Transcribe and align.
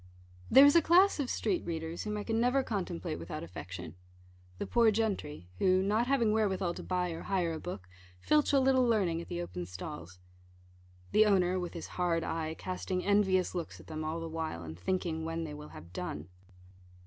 There 0.49 0.65
is 0.65 0.75
a 0.75 0.81
class 0.81 1.19
of 1.19 1.29
street 1.29 1.63
readers, 1.63 2.01
whom 2.05 2.17
I 2.17 2.23
can 2.23 2.41
never 2.41 2.63
contemplate 2.63 3.19
without 3.19 3.43
affection 3.43 3.93
the 4.57 4.65
poor 4.65 4.89
gentry, 4.89 5.47
who, 5.59 5.83
not 5.83 6.07
having 6.07 6.31
wherewithal 6.31 6.73
to 6.73 6.81
buy 6.81 7.11
or 7.11 7.21
hire 7.21 7.53
a 7.53 7.59
book, 7.59 7.87
filch 8.19 8.51
a 8.51 8.59
little 8.59 8.83
learning 8.83 9.21
at 9.21 9.27
the 9.27 9.39
open 9.43 9.67
stalls 9.67 10.17
the 11.11 11.27
owner, 11.27 11.59
with 11.59 11.73
his 11.75 11.85
hard 12.01 12.23
eye, 12.23 12.55
casting 12.57 13.05
envious 13.05 13.53
looks 13.53 13.79
at 13.79 13.85
them 13.85 14.03
all 14.03 14.19
the 14.19 14.27
while, 14.27 14.63
and 14.63 14.79
thinking 14.79 15.23
when 15.23 15.43
they 15.43 15.53
will 15.53 15.69
have 15.69 15.93
done. 15.93 16.29